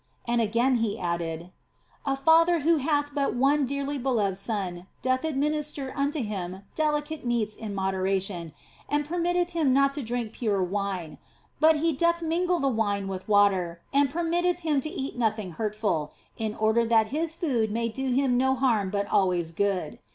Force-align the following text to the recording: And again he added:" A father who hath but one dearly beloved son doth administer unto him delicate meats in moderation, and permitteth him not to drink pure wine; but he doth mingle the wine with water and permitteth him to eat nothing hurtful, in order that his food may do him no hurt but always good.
And 0.27 0.41
again 0.41 0.77
he 0.77 0.97
added:" 0.99 1.51
A 2.07 2.15
father 2.15 2.61
who 2.61 2.77
hath 2.77 3.13
but 3.13 3.35
one 3.35 3.67
dearly 3.67 3.99
beloved 3.99 4.35
son 4.35 4.87
doth 5.03 5.23
administer 5.23 5.93
unto 5.95 6.23
him 6.23 6.63
delicate 6.73 7.23
meats 7.23 7.55
in 7.55 7.75
moderation, 7.75 8.51
and 8.89 9.05
permitteth 9.07 9.51
him 9.51 9.73
not 9.73 9.93
to 9.93 10.01
drink 10.01 10.33
pure 10.33 10.63
wine; 10.63 11.19
but 11.59 11.75
he 11.75 11.93
doth 11.93 12.23
mingle 12.23 12.59
the 12.59 12.67
wine 12.67 13.07
with 13.07 13.29
water 13.29 13.81
and 13.93 14.09
permitteth 14.09 14.61
him 14.61 14.81
to 14.81 14.89
eat 14.89 15.19
nothing 15.19 15.51
hurtful, 15.51 16.13
in 16.35 16.55
order 16.55 16.83
that 16.83 17.09
his 17.09 17.35
food 17.35 17.69
may 17.71 17.87
do 17.87 18.11
him 18.11 18.37
no 18.37 18.55
hurt 18.55 18.89
but 18.91 19.07
always 19.13 19.51
good. 19.51 19.99